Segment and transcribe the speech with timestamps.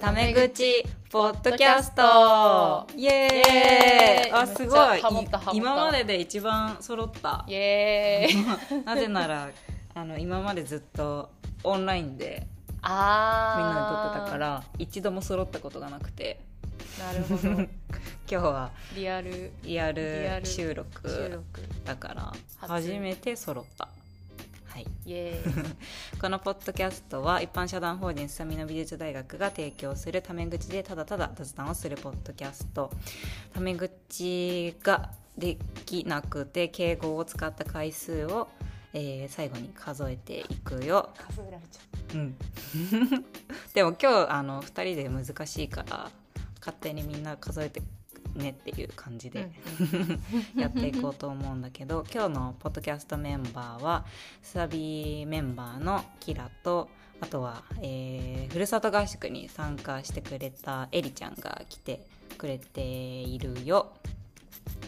[0.00, 2.86] タメ口ポッドキャスト。
[2.96, 4.32] イエーイ。
[4.32, 5.02] あすごい。
[5.52, 7.44] 今までで一番揃った。
[7.46, 8.82] イエーイ。
[8.86, 9.50] なぜなら
[9.94, 11.28] あの今までずっと
[11.62, 16.40] オンラインでみんあなで撮ってたから一度も揃ったことがなくて。
[16.98, 17.50] なるほど。
[17.52, 17.68] 今
[18.26, 19.52] 日はリアル。
[19.64, 20.46] リアルル。
[20.46, 21.10] 収録
[21.84, 22.72] だから初。
[22.72, 23.86] 初めて揃った
[24.70, 24.86] はい。
[25.04, 25.76] イエーイ。
[26.20, 32.90] このポッドキャストは一般社団法人すさみの美術大学が提供するタメ口でただただ雑談をするポッドキャスト。
[33.52, 38.48] タメ口ができなくて敬語を使った回数を、
[38.92, 41.80] えー最後に数えていくよ、数えられちゃ
[42.14, 42.16] う。
[42.18, 42.36] ん、
[43.74, 46.10] でも今日あの2人で難しいから
[46.60, 47.82] 勝手にみんな数えて
[48.34, 49.50] ねっていう感じう、で、
[50.54, 54.04] うん やっていこうと思うんだけど 今日のポッドキャストメンバーは
[54.42, 56.88] スサビメンバーのキラと
[57.20, 62.00] あとは、えーふるさと合宿に参加してくれたエリちゃんが来て
[62.36, 63.92] くれているよ。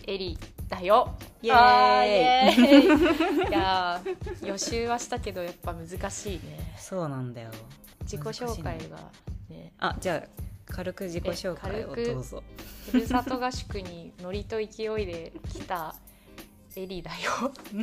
[0.06, 1.14] エリだよ。
[1.42, 3.46] イエーイ。
[3.50, 6.74] いやー予習はしたけどやっぱ難しいね。
[6.78, 7.50] そうなんだよ。
[8.02, 8.96] 自己紹介が
[9.48, 9.72] ね。
[9.78, 11.94] あじゃあ軽く自己紹介を。
[11.94, 12.42] どうぞ。
[12.90, 15.94] ふるさと合宿にノリと勢いで来た
[16.74, 17.52] エリだよ。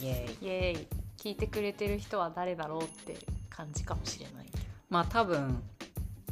[0.00, 0.46] イエーイ。
[0.46, 0.86] イエーイ。
[1.18, 3.16] 聞いてくれてる人は誰だろうって
[3.48, 4.46] 感じかもしれない。
[4.90, 5.62] まあ多分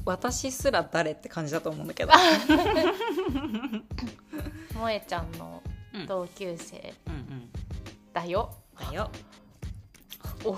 [0.04, 2.10] 私すら誰って感じだと思うんだけど。
[4.70, 5.62] 萌えちゃんの
[5.94, 6.92] うん同級生。
[7.06, 7.48] うんうん。
[8.12, 9.08] だよ、だよ。
[10.44, 10.56] お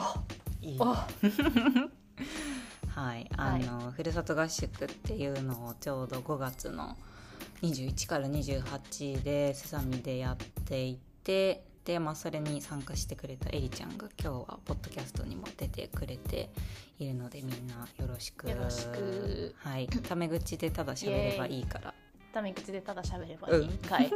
[0.62, 0.78] いい。
[0.80, 0.96] お
[2.94, 6.96] はい、あの、ふるさと合宿っていうのをちょうど5月の
[7.62, 16.50] 21から28でセサミでやっていてで、まあ、それに参加してくれたエリちゃんが今日はポッドキャストにも出てくれて
[16.98, 18.48] いるのでみんなよろしく。
[18.50, 19.54] よろしく。
[19.58, 19.88] はい。
[19.88, 21.94] タメ口でただ喋ればいいから
[22.32, 23.78] タメ口でただ喋ればいいん？
[23.78, 24.10] かい、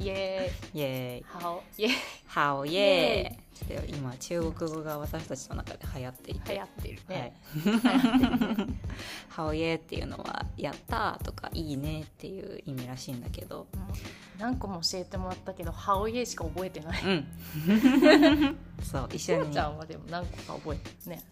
[0.00, 1.20] イエ イエーイ。
[1.20, 1.24] ーイ。
[1.24, 1.62] ハオ。
[1.78, 1.92] イエーイ。
[2.26, 3.68] ハオイエーイ。
[3.68, 6.52] で今中国語が私たちの中で流行っていて。
[6.54, 7.18] 流行ってるはい。
[7.22, 8.80] ね、流行ってるね
[9.28, 13.66] ハオイエーっていうのは「やった!」とか「いいね」っていう意味らしいんだけど。
[13.72, 13.80] うん。
[14.38, 17.02] 何個も教えてもらったけどハオイエーしか覚えてない。
[17.04, 17.26] うん。
[18.84, 19.50] そう一緒に。
[19.54, 21.22] ちゃんはでも何個か覚えてるね。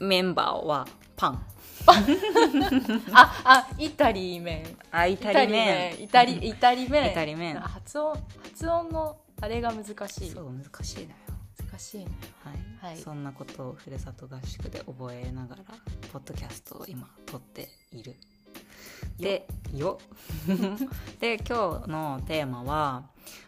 [0.00, 1.46] メンバーはパン
[3.12, 4.64] ああイタリー麺。
[4.90, 6.02] あイタリ麺。
[6.02, 7.10] イタリイタリ麺。
[7.10, 7.56] イタリ麺。
[7.56, 10.30] 発音発音のあれが難しい。
[10.30, 11.16] そう難しいのよ。
[11.70, 12.06] 難しいね
[12.80, 12.98] はい、はい。
[12.98, 15.62] そんなことをふるさと合宿で覚えながら
[16.12, 18.14] ポッドキャストを今撮っている。
[19.18, 19.98] でよ。
[21.20, 23.04] で今日のテーマは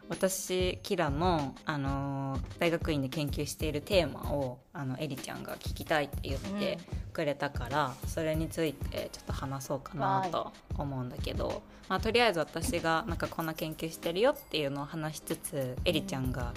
[0.08, 6.78] 私キラの、あのー大学院で研究しているテーマをあのエリちゃんが聞きたいって言って
[7.12, 16.52] くれたから、それについてちょっと話そうかなと思うんだけど、まあ、とりあえず私がなんかこんな研究してるよっていうのを話しつつエリちゃんが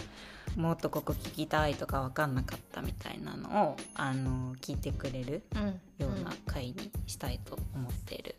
[0.56, 5.80] もっとここ聞きたいとか分かんなかったみたいなのを、あの聞いてくれるうん。
[6.00, 8.36] ような回にしたいと思っている。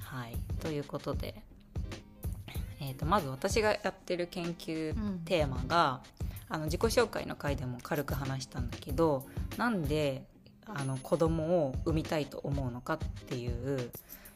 [0.00, 1.42] はい、ということで、
[2.82, 5.18] えー、とまず私がやってる研究うん。
[5.24, 6.00] テーマが、
[6.48, 9.24] あの自己紹介の回でも軽く話したんだけど
[9.56, 10.24] なんで
[10.66, 13.90] あの子供を産みたいと思うのかっていう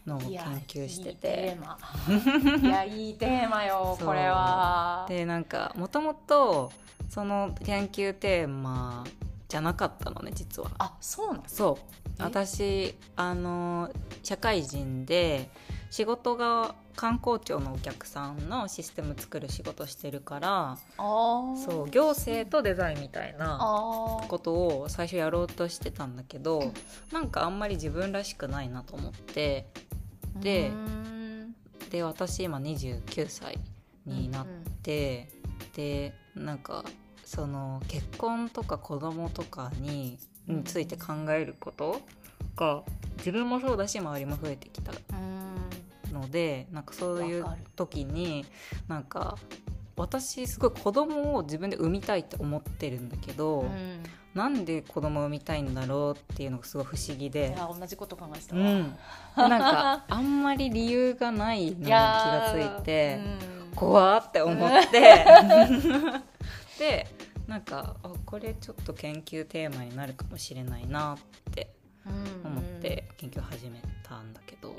[0.06, 1.78] のを研究していいテてーマ。
[2.62, 5.04] いやいいテーマよこれは。
[5.08, 6.72] でなんかもともと
[7.10, 9.04] その研究テーマ
[9.48, 10.70] じゃなかったのね実は。
[10.78, 11.96] あそうなんそう。
[12.18, 12.22] え？
[12.22, 13.90] 私あの
[14.22, 15.50] 社会人で
[15.96, 26.70] 仕事が観光庁のお客さんのシステム作る仕事してるからそう行政とデザインみたいなことを最初やろうとしてたんだけど
[27.12, 29.68] なんかあんまり自分らしくないなと思って。
[30.38, 30.70] で
[31.88, 33.58] で私今29歳
[34.04, 34.46] になっ
[34.82, 35.30] て、
[35.74, 36.84] でなんか
[37.24, 42.02] その結婚とか子供とかにについて考えること
[42.54, 42.82] が
[43.16, 44.92] 自分もそうだし周りも増えてきた。
[44.92, 45.35] うん
[46.16, 47.46] のでなんかそういう
[47.76, 48.44] 時に
[48.88, 49.36] なんか
[49.96, 54.02] 私すごい子供を自分で産みたいって思ってるんだけど、うん。
[54.34, 57.54] なんで子供を産みたいんだろうっていうのがすごい不思議いで。
[57.56, 58.94] や同じこと考えてたわ、うん、
[59.36, 63.20] なんかあんまり理由がないのに気がついて、
[63.70, 63.74] うん。
[63.74, 65.24] 怖って思って。
[66.78, 67.06] で
[67.46, 71.18] なんかあこれちょっと研究テーマになるかもしれないなっ
[71.54, 71.70] て
[72.04, 74.74] うん思って研究始めたんだけど、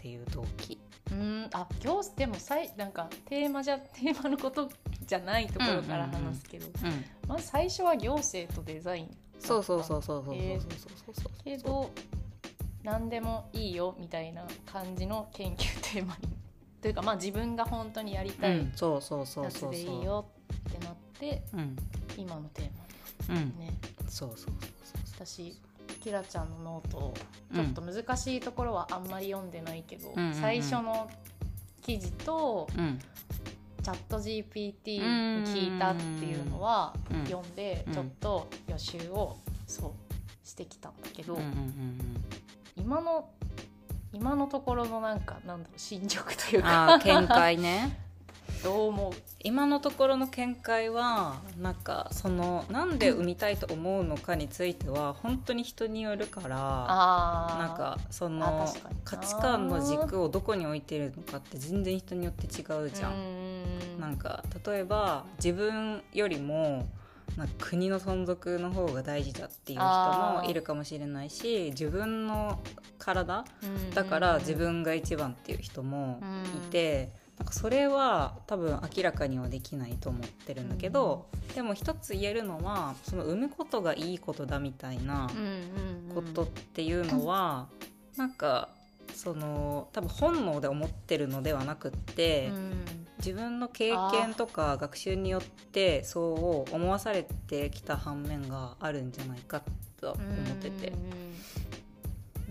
[0.00, 0.78] っていう動機？
[1.12, 4.70] うんあ行でもさいなんかテーマじゃテーマのこと
[5.06, 7.04] じゃないところから話すけど、うん。
[7.28, 11.14] まず最初は行政とデザインそうそうそうそうそうそうえーそうそう。
[11.14, 11.90] そうけど
[12.82, 16.28] 何でもいいよみたいな感じの研究テーマに。
[16.80, 18.72] というかまあ自分が本当にやりたいうん。
[18.74, 19.74] そうそうそうやつそう。
[19.74, 20.24] そうでいいよ
[20.70, 21.76] ってなってうん。
[22.16, 22.70] 今のテー
[23.28, 23.36] うん。
[23.36, 23.74] マね
[24.08, 24.54] そうそうそう。
[25.14, 25.60] 私
[26.00, 27.14] キラちゃんのノート
[27.54, 30.34] ちょっと難しいところはあんまり読んでないけど、うんうんうん。
[30.34, 31.10] 最初の
[31.82, 32.98] 記事とうん。
[33.82, 37.92] ChatGPT に聞いたっていうのはうん読んでうん。
[37.94, 42.24] ちょっと予習をそうしてきたんだけど、うんうんうん
[42.76, 43.28] 今の
[44.12, 47.96] 今のところのなんかなんだろう進捗といううんか見解ね
[48.62, 49.12] どう思う？
[49.42, 58.68] 今のところの見解はなんかそのなんで産みたいと思うのかについては本当に人によるからなんかそあの
[59.04, 63.98] 価値観の軸をどこに置いてるのかって全然人によって違うじゃん。
[63.98, 66.88] なんか例えば自分よりも
[67.36, 69.84] なんか国の存続の方が大事だっていう人
[70.42, 72.58] もいるかもしれないし自分の
[72.98, 76.20] 体うんだから自分が一番っていう人も
[76.68, 86.14] いて、なんかそれは多分明らかにはできないと思ってるんだけど、でも一つ言えるのはその産むことがいいことだみたいなうんうんうん。
[86.14, 87.68] ことっていうのは、
[88.18, 88.68] なんか
[89.14, 92.48] その多分本能で思ってるのではなくって。
[92.48, 92.72] うん。
[93.20, 99.62] 自分の経験とか学習によってそう思わされてきた反面があるんじゃないか
[100.00, 100.88] と思ってて。
[100.88, 101.19] うんうんうん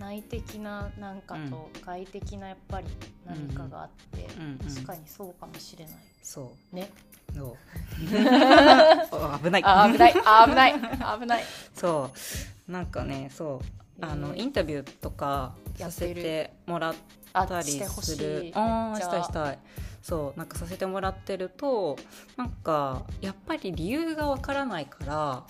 [0.00, 2.86] 内的ななんかと外的なやっぱり
[3.26, 4.26] 何かがあって、
[4.74, 5.94] 確かにそうかもしれない。
[6.22, 6.90] そね。
[7.32, 7.56] うそう？
[9.36, 9.62] お危ない。
[9.64, 10.14] あ危ない。
[10.24, 10.74] あ危ない。
[11.20, 11.44] 危ない。
[11.74, 12.10] そ
[12.68, 12.72] う。
[12.72, 13.60] なんかねそ
[14.00, 14.04] う。
[14.04, 16.94] あのえーインタビューとかさせてもらっ
[17.32, 18.46] たりする。
[18.46, 18.52] い。
[18.54, 19.58] ああしたいしたい。
[20.02, 20.38] そう。
[20.38, 21.96] なんかさせてもらってると
[22.36, 25.42] なんかやっぱり理由がわからないから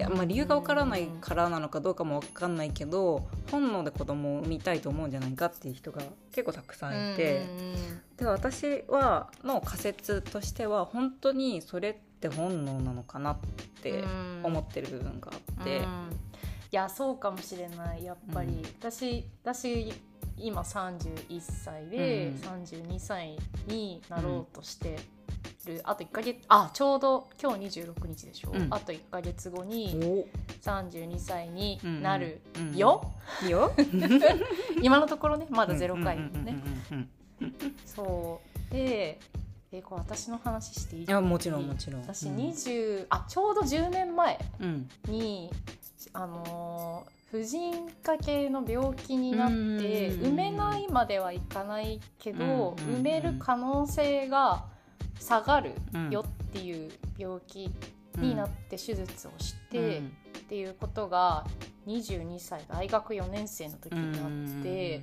[0.00, 6.00] いやまあ理由がわからないからなのかどうかもわかんないけど本能で子供を産みたいと思うんじゃないかっていう人が
[6.32, 7.46] 結構たくさんいて、
[8.16, 13.38] で私はの仮説としては本当にそれって本能なのかなっ
[13.82, 14.02] て
[14.42, 15.78] 思ってる部分があって。
[15.80, 15.84] うん。
[16.72, 18.62] いやそうかもしれないやっぱり、うん。
[18.62, 19.92] 私私
[20.38, 22.62] 今31歳で、うん。
[22.62, 23.36] 32歳
[23.66, 24.96] になろうとして
[25.66, 28.66] る、あと1か月あちょうど今日26日でしょ、うん。
[28.70, 30.26] あと1か月後にお。
[30.62, 32.40] 32歳になる。
[32.56, 33.72] うんよ、いいよ？
[34.82, 36.48] 今のところねまだ0回ね、うんうん
[36.90, 37.10] うん
[37.40, 38.40] うんそ
[38.70, 38.72] う。
[38.72, 39.18] で
[39.72, 41.04] えこれ私の話していい？
[41.04, 42.02] いやもちろんもちろん。
[42.02, 42.36] 私うん。
[42.36, 44.88] 20、あちょうど10年前うん。
[45.08, 45.50] に
[46.12, 49.54] あのー婦人科系の病気になって
[50.08, 52.94] うん産めないまではいかないけどうん。
[52.94, 54.64] 産める可能性が
[55.20, 56.10] 下がるうん。
[56.10, 57.70] よっていう病気
[58.18, 60.06] になって手術をしてうん。
[60.06, 60.10] っ
[60.50, 61.46] ていうことが
[61.86, 65.00] 22歳大学4年生の時になって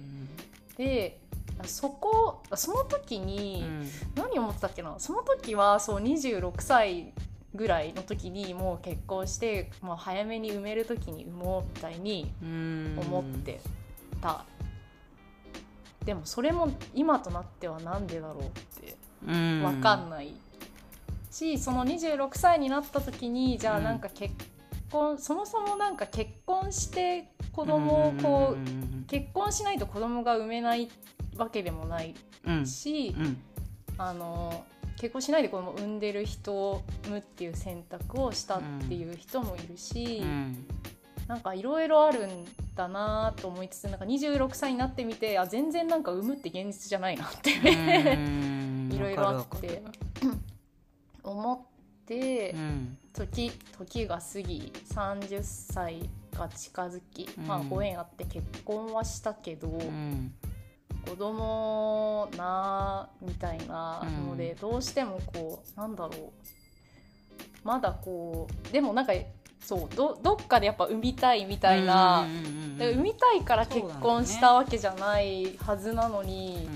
[0.76, 1.20] で
[1.64, 3.90] そこその時うにん。
[4.16, 4.96] 何思ってたっけな？
[5.00, 7.14] その時はそう26歳
[7.56, 12.96] ぐらいの時にもう結婚してもう早めに産める時に産もうみたいにうん。
[13.00, 13.62] 思って
[14.22, 14.46] た、
[16.06, 18.50] でもそれも今となってはなんでだろうっ
[18.82, 20.34] てうん分かんない。
[21.32, 24.34] しその26歳になった時にじゃあなんか結
[24.92, 30.90] 婚、そもそもなんか結婚して子供をこう、うん結婚しないと子供が産めない
[31.38, 32.14] わけでもない
[32.46, 32.66] うん。
[32.68, 33.38] し、うん。
[33.98, 34.66] あの
[34.98, 40.66] 結婚しないで子供を産んでる人を産むっていう選択をしたっていう人もいるし、うん
[41.28, 49.84] なんかいろいろあるんだなと思いつつなんか26歳になってみてあ全然なんか産むって現実じゃないなってうん いろいろあって
[51.24, 51.60] 思っ
[52.06, 52.98] てるうん。
[53.14, 60.34] 時時が過ぎ30歳が近づき、まあうんご縁あって結婚はしたけど、うん。
[61.06, 64.60] 子供なみたいなので、うん。
[64.60, 66.32] どうしてもこうなんだろう。
[67.64, 69.14] まだこうでもなんか
[69.60, 72.26] そうどどっかでやっぱ産みたいみたいな、
[72.80, 76.70] 産みたいから結婚ねしたわけじゃないはずなのに、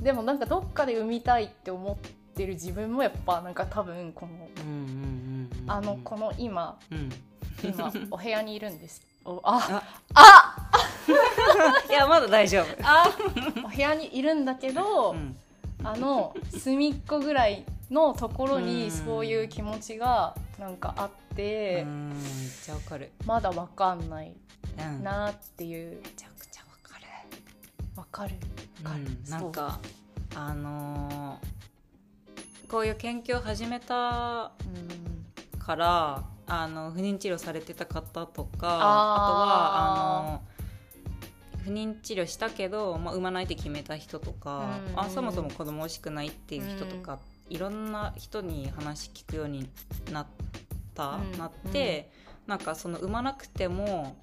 [0.00, 1.96] でもなんかどっかで産みたいって思っ
[2.34, 4.48] てる自分もやっぱなんか多分この
[5.66, 7.10] あのこの今うん。
[7.62, 9.02] 今お部屋にいるんです。
[9.24, 9.82] おあ
[10.14, 10.70] あ
[11.90, 12.66] いやまだ大丈夫。
[12.82, 13.04] あ
[13.64, 15.36] お部屋にいるんだけど、うん。
[15.84, 18.66] あの隅っこぐらいのところうん。
[18.66, 22.08] にそういう気持ちがなんかあって、うん。
[22.10, 22.18] めっ
[22.64, 23.12] ちゃわかる。
[23.26, 24.34] まだわかんない
[24.78, 25.02] うん。
[25.02, 26.00] なっていう。
[26.02, 27.04] めちゃくちゃわかる。
[27.96, 28.34] わかる。
[28.84, 29.80] わかる、うんなんか
[30.34, 31.48] あのー
[32.70, 35.58] こういう研究を始めたうん。
[35.58, 40.42] からあの不妊治療されてた方とかあとはあの
[41.64, 45.00] 不妊治療したけど、まあ、産まないって決めた人とか、うん。
[45.00, 47.18] あそもそも子供欲しくないっていう人とか、
[47.50, 49.68] いろんな人に話聞くように
[50.12, 50.26] なっ
[50.94, 52.10] た、うんなって、
[52.46, 54.16] なんかその産まなくても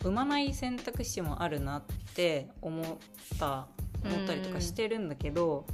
[0.00, 1.82] 産まない選択肢もあるなっ
[2.14, 2.86] て思っ
[3.38, 3.66] た
[4.04, 5.66] 思ったりとかしてるんだけど、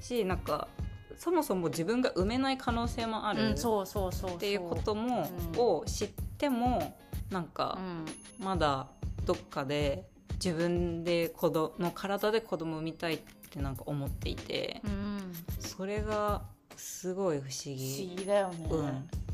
[0.00, 0.68] しなんか
[1.16, 6.96] そもそも自分が産めない可能性もあるっていうことも、うんを知っても
[7.30, 8.44] なんかうん。
[8.44, 8.86] まだ
[9.26, 10.04] どっかで
[10.42, 14.80] 自分で子供の体で子供産みたいってなんか思っていて。
[14.84, 16.42] うん、それが
[16.76, 18.84] すごい不思不議思議だよね、うん、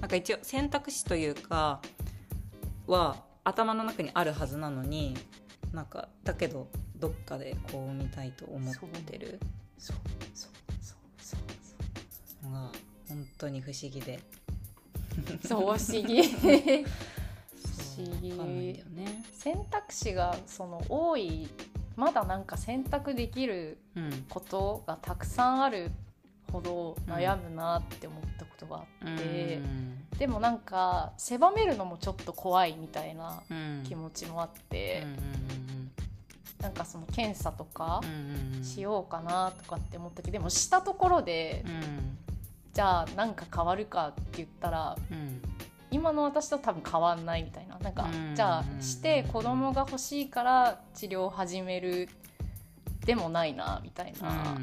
[0.01, 1.81] なんか一応選択肢というか
[2.89, 5.15] は頭の中にあるはずなのに
[5.73, 9.39] なんかだけどどっかでこう産みたいと思ってる。
[9.79, 9.97] そう
[10.35, 10.51] そう
[11.21, 11.41] そう
[12.19, 12.73] そうのが
[13.09, 14.19] 本当に不思議で。
[15.45, 16.23] そう不思議。
[16.23, 16.41] 不
[17.61, 18.33] そう思議
[18.95, 19.25] ね。
[19.33, 21.49] 選択肢がその多い
[21.97, 24.27] まだなんか選択できるうん。
[24.29, 25.91] ことがたくさんある
[26.53, 29.61] ほど悩むなって思ったことがあって、
[30.19, 33.83] でもなんか狭めるのもちょっと怖いみたいなうん。
[33.85, 35.91] 気持ちもあって、うんうん。
[36.61, 38.65] なんかその検査とかうんうんうん。
[38.65, 42.19] しようかなとかって思ったけどでもしたところで、うん。
[42.73, 45.41] じゃあなんか変わるかって言ったらうん
[46.07, 47.77] 今の私と多分変わんないみたいな。
[47.81, 48.37] なんか、うん。
[48.37, 52.09] じゃあして子供が欲しいから治療を始める
[53.05, 54.57] でもないなみたいな、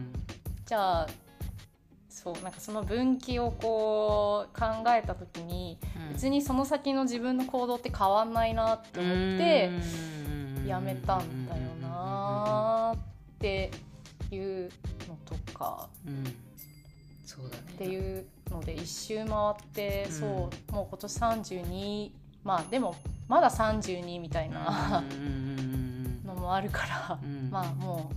[0.65, 1.07] じゃあ
[2.09, 5.77] そうなんかその分岐をこう考えた時に
[6.13, 9.69] 別にその先の自分の行動って変わんないなって思って
[10.65, 13.00] やめたんだよなっ
[13.39, 13.69] て
[14.31, 14.71] いう
[15.09, 15.89] のとか。
[16.07, 16.23] うん。
[17.25, 19.29] そうだねっていうので一周回っ
[19.74, 20.12] て、うん。
[20.12, 22.12] そうもう今年32
[22.43, 22.95] まあでも
[23.27, 25.03] まだ32みたいな
[26.25, 27.50] のもあるから、うん。
[27.50, 28.15] まあもう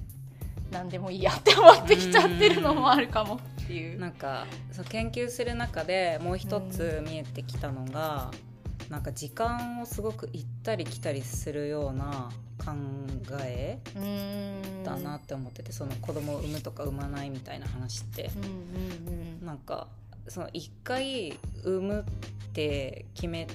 [0.73, 3.99] 何でもいいやって思ってきちゃってるのもあるかもっていう。
[3.99, 8.33] なんかそう研究する中でもう一つ見えてきたのが、
[8.91, 12.73] なんか時間をすごく行ったり来たりするような考
[13.43, 13.79] え
[14.85, 18.31] だなって思ってて、その子供を産むとか産まないみたいな話って。
[18.37, 18.49] うんうん
[19.41, 19.47] うん。
[19.47, 19.87] なんか
[20.29, 23.47] その一回産むって決め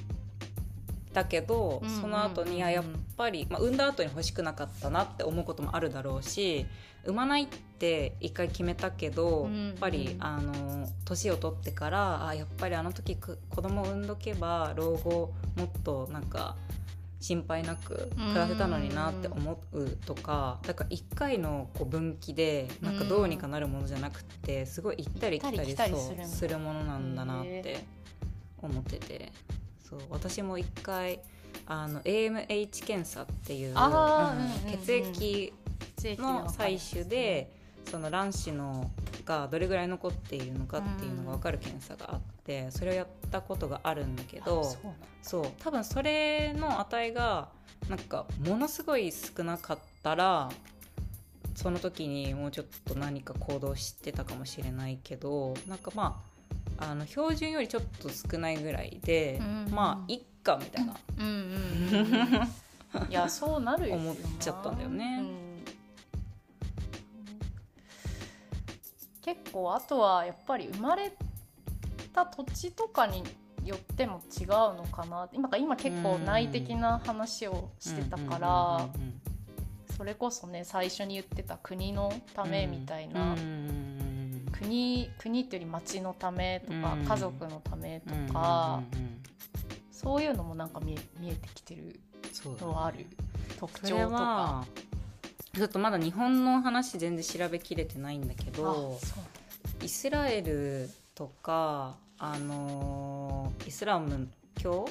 [1.14, 2.84] たけど、うんうんその後にあやっ
[3.18, 6.66] ぱり、まあ、産んだ後に欲しくなかったなって思うこともあるだろうし
[7.04, 16.56] 産まないって一回決めたけど、うんうんやっぱりあの年を取ってからあやっぱりあの時く子供を産んどけば老後もっとなんか
[17.22, 27.86] 心配なく暮らせたのになって思うとかだから一回のこう分岐でなんかどうにかなるものじゃなくてすごい行ったり来たりそうするものなんだなっへて
[28.62, 29.32] 思ってて。
[29.92, 31.20] そう私も一回
[31.66, 33.76] あの AMH 検査っていう、
[34.72, 35.54] 血液
[36.18, 37.52] の採取で
[37.90, 38.90] その卵子の
[39.24, 44.88] がどれぐらい残っているのかっていうのが分かる検査があってそれをやったことがあるんだけどあ
[45.22, 47.50] そう多分それの値が
[47.90, 50.50] なんかものすごい少なかったら
[51.56, 56.22] その時にもうちょっと何か行動してたかもしれないけどなんかま
[56.78, 60.96] ああの標準よりちょっと少ないぐらいで、うんまあいっかみたいな、
[63.08, 64.02] いやそうなるよな。
[64.02, 65.20] 思っちゃったんだよね。
[65.22, 65.41] うん
[69.32, 71.14] 結構あとはやっぱり生まれ
[72.12, 73.24] た土地とかに
[73.64, 78.88] よっても違うのかな今今結構内的な話をしてたから
[79.96, 83.36] それこそね最初に言ってた国のためみたいな、
[84.52, 88.82] 国国っていうより町のためとか、家族のためとか、
[89.92, 92.00] そういうのもなんか見え見えてきてる
[92.60, 93.06] のはある
[93.60, 94.66] 特徴とか。
[95.54, 99.00] はちょっとまだ日本の話全然調べきれてないんだけあど
[99.82, 104.88] イスラエルとかあのーイスラム教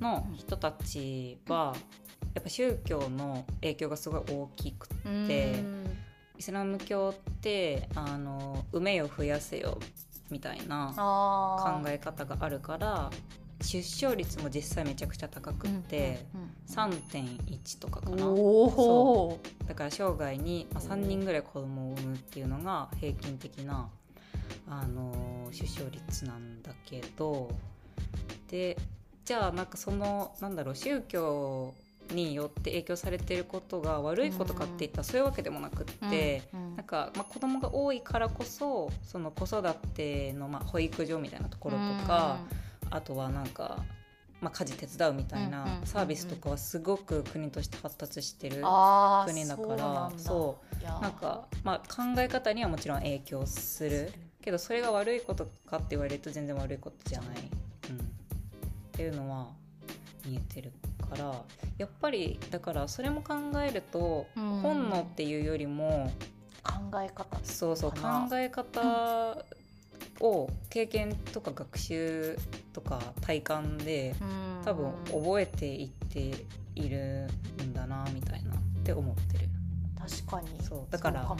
[0.00, 1.74] の人たちは
[2.34, 5.06] やっぱ宗教の影響がすごい大きくてう
[5.62, 5.96] ん。
[6.38, 9.78] イスラム教ってあの産めよ増やせよ
[10.30, 13.10] みたいなあ考え方があるから
[13.62, 16.26] 出生率も実際めちゃくちゃ高くって、
[16.68, 18.26] 3.1とかかな。
[18.26, 23.88] おおだから生涯にまあ3人ぐらい子供を産むっていうのが平均的な、
[24.68, 27.50] あのー出生率なんだけど。
[28.50, 28.76] で
[29.24, 31.74] じゃあなんかそのなんだろう宗教
[32.12, 36.44] によって影響されてることが悪いことかって言ったらそういうわけでもなくって、
[36.76, 42.38] なんか、まあ、子供が多いからこそその子育ての、まあ、保育所みたいなところとか、
[42.90, 43.84] あとはなんか
[44.38, 54.12] まあ、家事手伝うみたいなサービスとかはすごく国として発達してる国だからそうなんか、まあ、考え方にはもちろん影響する。
[54.42, 57.38] けどそれが悪いことかって言われると全然悪いことじゃない、
[57.90, 57.92] う。
[57.92, 58.00] ん、っ
[58.92, 59.48] ていうのは
[60.24, 60.70] 見えてる
[61.10, 61.42] から
[61.78, 66.12] やっぱりだからそれも考えると、本能っていうよりも
[66.62, 67.98] 考え方そうそう考
[68.34, 69.44] え方
[70.20, 72.38] を経験とか学習
[72.72, 74.14] とか体感で
[74.64, 77.28] 多分覚えていっている
[77.62, 79.48] んだなみたいなって思ってる。
[79.98, 81.36] 確かにそうだからなん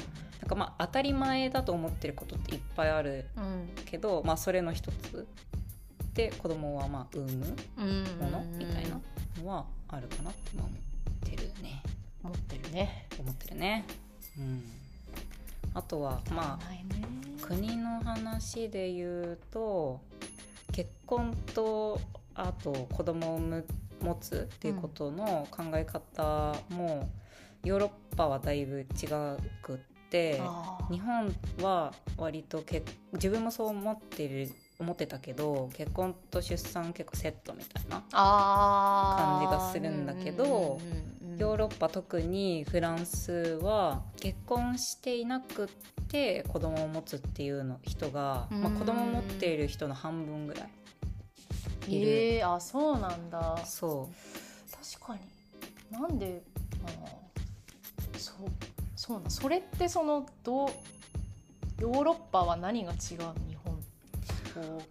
[0.49, 3.27] かまあ当たり前だと思ってることっていっぱいある
[3.85, 5.27] けど、うん、まあそれの一つ
[6.15, 7.47] で子供はまあ産む
[8.21, 9.01] ものみたいな
[9.43, 10.71] のはあるかなって思っ
[11.21, 11.83] てるね。
[12.25, 13.07] 思ってるね。
[13.21, 13.85] 思ってるね。
[14.39, 14.65] うん。
[15.77, 20.01] あとはまあ国の話で言うと
[20.73, 22.01] 結婚と
[22.35, 23.41] あと子供を
[24.01, 27.09] 持つっていうことの考え方も、
[27.65, 28.85] ヨーロッパはだいぶ違
[29.63, 29.79] くっ
[30.11, 30.41] て
[30.91, 40.81] 日本は割とけ自分もそう思ってる思ってたけど結婚と出産結構セットみたいな感じがするんだけど
[41.39, 45.69] ヨーロッパ特にフランスは結婚していなくっ
[46.09, 50.69] て子供を持つっていうの人が、まあ、子供を持っている人の半分ぐらい
[51.89, 52.09] いる。
[52.09, 53.59] えー、あそうなんだ。
[53.65, 54.15] そう。
[54.99, 55.21] 確かに。
[55.91, 56.43] なんで
[56.85, 56.89] あ
[58.19, 58.37] そう
[58.97, 60.69] そうなそれってそのどう
[61.81, 63.79] ヨーロッパは何が違う日本
[64.55, 64.83] と？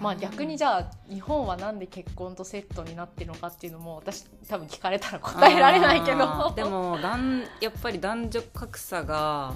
[0.00, 6.52] まあ逆にじゃあ日本はなんで結婚とセットになってるのかっていうのも私多分聞かれたら答えられないけど。
[6.54, 9.54] でもだんやっぱり男女格差が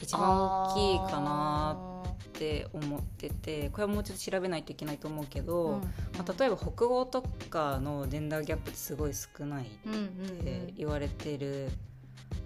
[0.00, 1.76] 一番大きいかな
[2.12, 11.70] って思っててこれはもうちょっと調べないといけないと思うけど、うん、まあ、例えば北欧とかのジェンダーギャップってすごい少ないって言われてる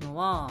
[0.03, 0.51] のは、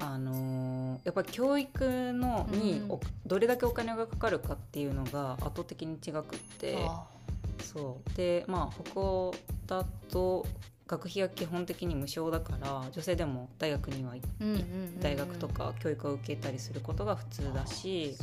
[0.00, 6.78] あのー、やっぱり教育のに、うん、どれだけお金がかかるかっていうのが圧倒的に違くって。
[7.62, 8.16] そう。
[8.16, 9.34] でまあ北欧
[9.66, 10.46] だと
[10.86, 14.14] 学費は基本的に無償だから女性でも大学には、
[15.00, 18.16] 大学とか教育を受けたりすることが普通だし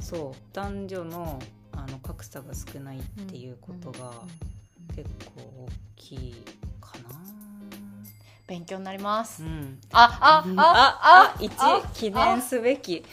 [0.00, 0.40] そう。
[0.52, 1.40] 男女の
[1.72, 4.12] あの格差が少ないっていうことが
[4.94, 6.34] 結構大きい。
[8.46, 9.42] 勉強になります。
[9.42, 11.50] うん、あ、あ、あ、あ、一
[11.94, 13.04] 記念すべき一。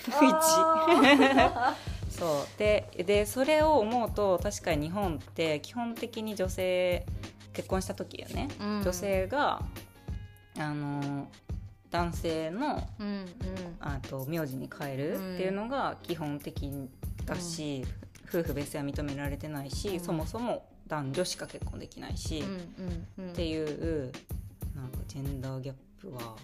[2.14, 7.06] そうででそれを思うと確かに日本って基本的に女性
[7.54, 9.64] 結婚した時よね、うん、女性が
[10.58, 11.28] あの
[11.90, 13.28] 男性の、うんうん、
[13.80, 16.72] あと名字に変えるっていうのが基本的
[17.26, 17.84] だし、
[18.32, 24.12] うん、夫婦別姓は認められてないし、うん、そもそも男女しか結婚できないし、うんうんうん、っていう
[24.76, 26.36] なんかジェンダーギャップは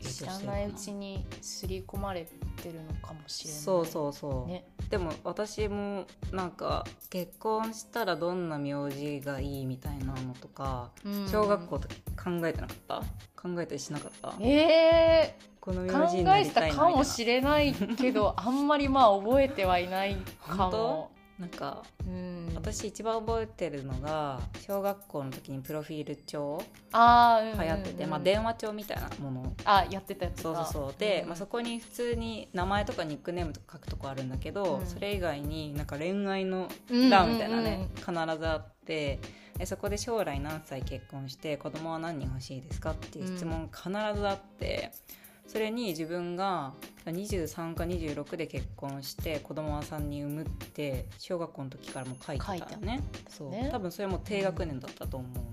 [0.00, 2.26] 知らないうちに刷り込まれ
[2.62, 3.60] てるのかもしれない。
[3.60, 11.94] そうそうそう、ね、でも私もなんか結婚したらどんな名字がいいみたいなのとか、うん、小学校とか
[12.30, 13.02] 考えてなかった？
[13.40, 14.34] 考えたりしなかった？
[14.44, 20.16] えー、この名字になりたい考えたかもしれないけどあんまりまあ覚えてはいない
[20.46, 21.10] かも。
[21.38, 29.52] なんか、うん、私一番覚えてるのが小学校の時にプロフィール帳あ流行ってて、まあ、電話帳みたいなもの。
[29.64, 30.94] あやってたやつそうそうそう。
[30.96, 36.68] で、うん、まあ、そこに普通に名前とかニックネームとか書くとこあるんだけど、うん、それ以外になんか恋愛の
[37.10, 38.14] 欄みたいなね、必ず
[38.46, 39.18] あって
[39.58, 44.92] でそこで将来何歳結婚して子供は何人欲しいですかっていう質問必ずあって。
[45.16, 46.72] うんそれに自分が
[47.04, 53.02] 23か26で結婚して子供は3人産むって小学校の時からも書いてたよね。
[53.28, 55.48] そう、多分それも低学年だったと思うの、うん、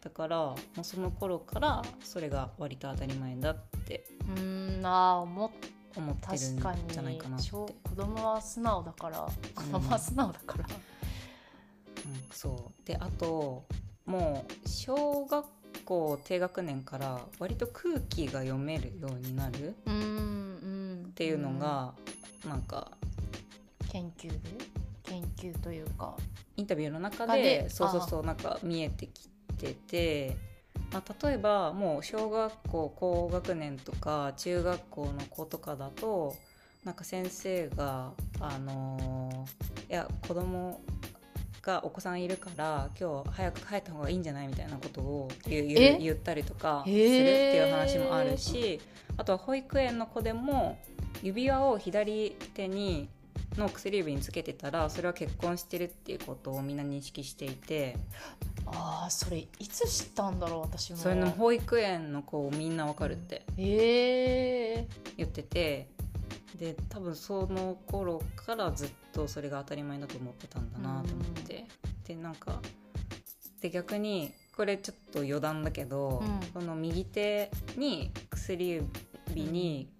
[0.00, 4.04] だからもうその頃からそれが割と当たり前だって。
[4.36, 5.52] うんあ思
[5.96, 7.50] 思ってるんじゃないかなって。
[7.50, 7.66] 子
[7.96, 10.66] 供は素直だから子供は素直だから、
[12.04, 12.86] うん、うん、そう。
[12.86, 13.64] であと
[14.04, 15.46] もう小学
[15.86, 21.94] 構低学年から割と空気が読めるようになるっていうのが
[22.46, 22.90] なんか
[23.90, 24.36] 研究で？
[25.04, 26.14] 研究というか。
[26.58, 30.38] インタビューの中でそうそうそうなんか見えてきてて、
[30.90, 36.34] まあ、例えばもう小学校高学年とか中学校の子とかだと
[36.82, 40.80] なんか先生があのー、いや子供
[41.66, 48.80] がお子さんいるから今日早く帰った方がいいんじゃないみたいなことを言言ったりとかするっていう話もあるし
[49.16, 50.78] あとは保育園の子でも
[51.22, 53.08] 指輪を左手に
[53.56, 57.96] の薬指につけてたらそれは結婚してるっていうことをみんな認識していて。
[58.68, 60.98] ああそれいつ知ったんだろう私も。
[60.98, 65.88] それの保育園の子みんなわかるってええ言ってて
[66.58, 71.66] で多分その頃からずっとそれが当たり前だと思ってたんだなと思って、
[72.06, 72.60] でなんか
[73.60, 76.40] で逆にこれちょっと余談だけど、うん。
[76.52, 78.82] その右手に薬
[79.28, 79.90] 指に、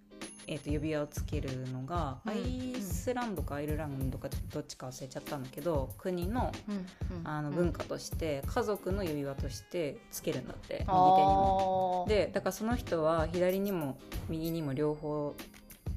[0.47, 2.33] えー、と指輪をつけるのが、うん。
[2.33, 6.75] アイスランドかアイルランドかどっちか忘れちゃったんだけど国のうん
[7.19, 7.29] うん。
[7.29, 12.05] あの文化として、家族の指輪としてつけるんだって右手にあも。
[12.07, 13.99] ーでだからその人は左にも
[14.31, 15.35] 右にも両方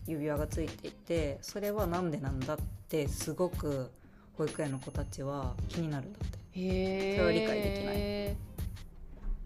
[0.08, 2.58] 指輪がついていてそれはなんでなんだっ
[2.88, 3.92] てすごく
[4.34, 6.40] 保育園の子たちは気になるんだって。
[6.54, 8.50] へえそれは理解できない。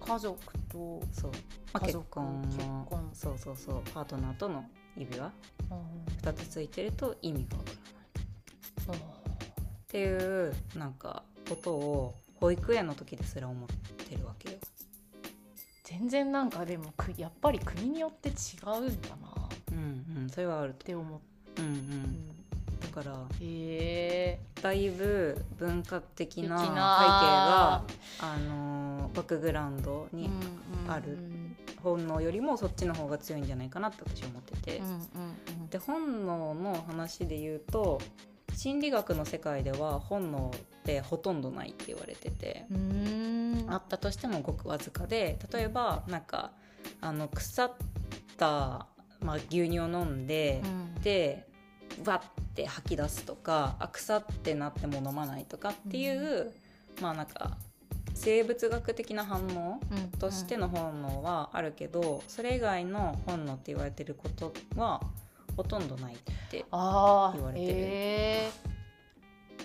[0.05, 0.37] 家族
[0.69, 1.37] と、そう、ま
[1.73, 2.41] あ、結家族婚。
[2.45, 3.09] 結婚。
[3.13, 3.81] そうそうそう。
[3.93, 4.65] パートナーとの
[4.97, 5.25] 指輪。
[5.25, 7.69] うん2つついてると意味がわか
[8.87, 9.03] らない。
[9.03, 13.69] っていうなんかことを保育園の時ですら思っ
[14.07, 14.57] てるわけよ。
[15.83, 18.33] 全然なんかでもくやっぱり国によって違
[18.77, 19.42] うんだな
[20.29, 20.85] それはあると。
[20.85, 21.19] て思っ
[21.57, 21.75] うんううん。
[21.75, 22.29] ん
[22.79, 24.39] だからへえ。
[24.61, 27.83] だいぶ文化的な背景が
[28.19, 30.29] あのバックグラウンドに
[30.87, 34.81] あるうん本能よりもそっちの方が強いんじゃないかなって私は思ってて、
[35.69, 37.99] で本能の話で言うと
[38.55, 42.65] 心理学の世界では本能ってほとんどないって言われてて、
[43.67, 46.51] あったとしてもごくわずかで例えばなんか
[47.01, 47.71] あの腐っ
[48.37, 48.87] た、
[49.23, 51.01] まあ、牛乳を飲んで、うん。
[51.01, 51.47] で
[52.05, 56.51] わって吐き出すとかあ腐ってなっても飲まないとかっていう、
[57.01, 57.57] まあなんか
[58.15, 60.19] 生物学的な反応うん。
[60.19, 65.01] としての本能はあるけど、それ以外の本能って言われてることは
[65.57, 66.17] ほとんどないっ
[66.49, 68.73] て言われてる。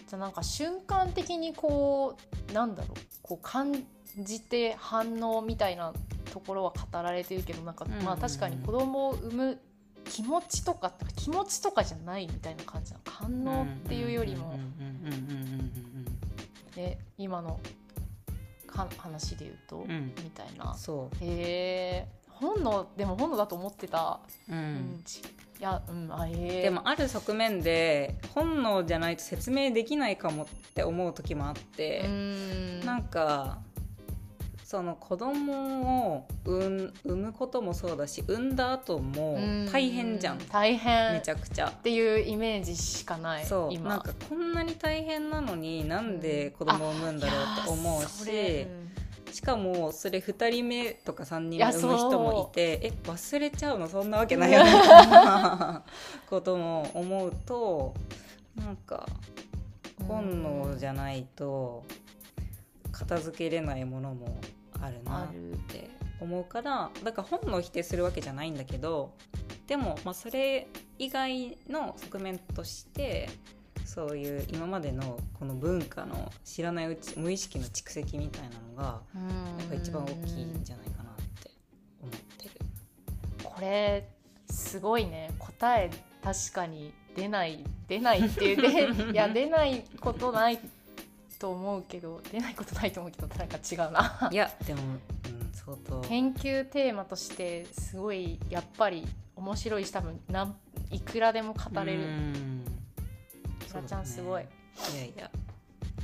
[0.09, 2.16] じゃあなんか瞬間的にこ
[2.51, 3.85] うなんだろうこう感
[4.18, 5.92] じて反応みたいな
[6.33, 8.05] ところは語られてるけどなんか、うんうんうん。
[8.05, 9.59] まあ確かに子供を産む
[10.05, 13.05] 気持ちとか気持ちとかじゃないみたいな感じなの。
[13.05, 14.59] 反応っていうよりも、
[17.18, 17.59] 今の
[18.87, 25.05] か話で言うと、うんうんみたいなそへえ本能でも本能だと思ってた、う、ううん
[25.59, 33.59] いやうんあへえでもある側面で本能じゃないと説明できないかもって思う時もあって、うんなんか
[34.70, 39.38] その子供を産ん産むこともそうだし産んだ後も
[39.72, 41.14] 大変じゃん、大変。
[41.14, 41.68] めちゃくちゃ。
[41.68, 43.46] っていうイメージしかない。
[43.46, 43.72] そう。
[43.72, 48.68] 今なんかこんなに大変なのになんで子供を産むんだろうって思ういやーそれ。
[49.33, 53.88] ししかもそれ2人目とか3人目産む人もいてえ忘れちゃうの？
[53.88, 55.83] そんなわけないよみたいな
[56.28, 57.94] ことも思うと
[58.54, 59.09] なんか
[60.07, 61.85] 本能じゃないと
[62.92, 64.38] 片付けれないものも
[64.81, 65.29] あるなっ
[65.69, 69.14] て思うからだから本能を否定するわけじゃないんだけど
[69.67, 70.67] でも、まあ、それ
[70.99, 73.29] 以外の側面として
[73.85, 79.01] そういう今までのこの文化の知らないうち無意識の蓄積みたいなのが
[79.59, 81.51] やっぱ一番大きいんじゃないかなって
[82.03, 82.53] 思ってる。
[83.43, 84.09] これ
[84.51, 85.31] すごいね。
[85.38, 85.91] 答え
[86.23, 90.59] 確かに出ない出ないっていうで いや出ないことない
[91.38, 94.29] と思うけど出ないことないと思うけどなんか違うな。
[94.33, 96.01] いやでも、うん、相当。
[96.03, 100.57] 研究テーマとしてすごいやっぱり面白いし多分なん
[100.90, 102.64] いくらでも語れうるん。
[103.66, 104.48] キラちゃんすごい、ね。
[104.94, 105.31] いやいや。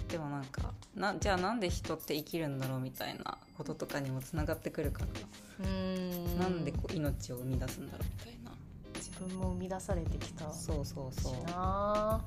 [0.09, 5.07] でもなんかなじゃあなんで人って生きるんだろうみたいなこととかにもつながってくるから、
[5.65, 6.39] うーん。
[6.39, 8.53] なんでこう命を生み出すんだろうみたいな。
[8.95, 10.53] 自分も生み出されてきた。
[10.53, 11.35] しそうそうそう。
[11.43, 12.23] っな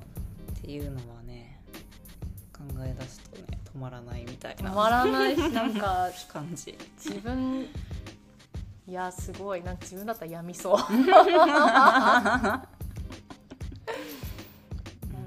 [0.60, 1.47] ていうのはね
[2.58, 3.44] 考え出すとね
[3.74, 6.76] 止まらないみたいな止まらないしなんか感じ。
[6.96, 7.66] 自分
[8.86, 10.78] いやすごいなんか自分だったらやみそう。
[10.78, 10.86] や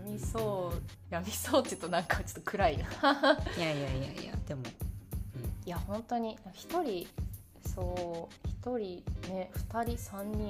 [0.06, 2.84] みそうやみそうって言うとなんかちょっと暗いな。
[3.58, 4.64] いやいやいやいやでも、
[5.66, 7.08] や本当に一人
[7.76, 10.50] そう一人ね二人三人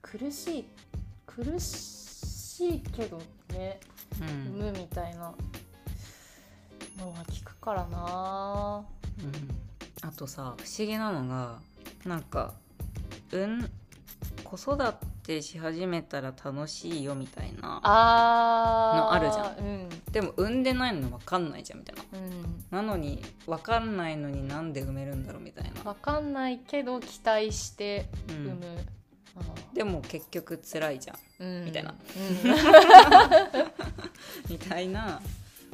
[0.00, 0.64] 苦しい
[1.26, 3.18] 苦しいけど
[3.50, 3.78] ね
[4.20, 4.46] うんうん。
[4.62, 5.34] 産むみたいな
[7.04, 8.84] のが聞くからな。
[9.18, 11.58] うん、あとさ不思議なのが
[12.04, 12.54] なんか
[13.32, 13.70] うん？
[14.44, 14.76] 子育
[15.22, 19.66] てし始めたら楽しいよみたいなのあるじゃん。
[19.66, 19.88] うん。
[20.12, 22.02] でも産んでないの分かんないじゃんみたいな。
[22.18, 22.64] うん。
[22.70, 28.36] なのに分かんないのになんで産めるんだろうみたいな、わかんないけど期待してうん。
[28.46, 28.60] 産む、
[29.38, 29.40] あ
[29.74, 31.16] でも結局辛いじゃん。
[31.16, 31.64] ーうん。
[31.64, 31.94] みたいな。
[34.50, 34.58] うん。
[34.68, 35.20] たいな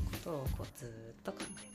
[0.05, 1.69] ことをこうずっと考え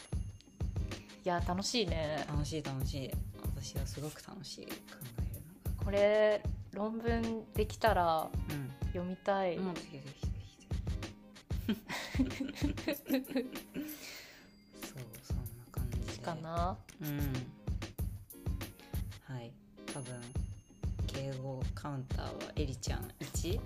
[1.25, 2.25] いや楽しいね。
[2.27, 3.11] 楽しい楽しい。
[3.55, 4.65] 私はすごく楽しい。
[4.65, 8.29] 考えるこれ論文できたらのが
[8.87, 9.73] 読みたい、うん。
[9.73, 10.29] ぜひぜひぜ
[11.69, 13.47] ひ
[14.81, 16.23] そうそんな感じで。
[16.23, 16.77] かな？
[17.01, 17.19] うん。
[19.33, 19.51] はい。
[19.93, 20.21] 多分
[21.07, 23.07] 敬語カウンターはエリちゃん。
[23.19, 23.59] 1?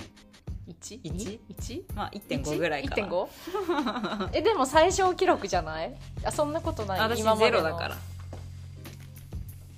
[0.67, 3.07] 1一？1まあ1.5ぐらいかな。
[3.07, 4.29] 1.5?
[4.37, 5.95] えでも最小記録じゃない？
[6.23, 6.99] あそんなことない？
[6.99, 7.57] 私今までの。
[7.57, 7.97] ゼロだから。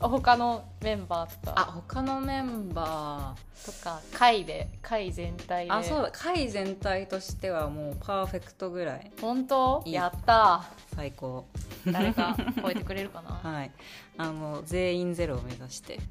[0.01, 5.71] あ他のメンバーとあか他のメンバとか会で会全体で。
[5.71, 6.11] ーあそうだ。
[6.11, 9.11] 会全体としてはもうパーフェクトぐらい。
[9.21, 9.83] 本当？
[9.85, 9.93] いい。
[9.93, 10.63] やった。
[10.95, 11.45] 最高。
[11.85, 13.51] 誰か 超えてくれるかな？
[13.51, 13.71] はい。
[14.17, 15.99] あの全員ゼロを目指して。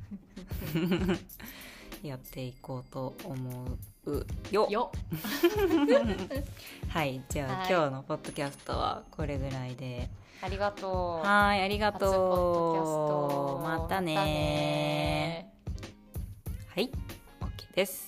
[2.02, 3.78] やっていこうと思
[4.12, 4.66] うよ。
[4.71, 4.92] よ。
[6.88, 7.66] はいじゃあ、はい。
[7.71, 10.09] 今日のポッドキャストはこれぐらいで。
[10.40, 11.27] ありがとう。
[11.27, 13.61] はいありがとト。
[13.61, 15.53] うまたねまたね
[16.75, 16.90] はい
[17.40, 18.08] OK です